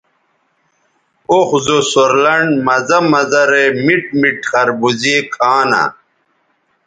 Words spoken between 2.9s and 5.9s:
مزہ رے میٹ میٹ خربوزے کھانہ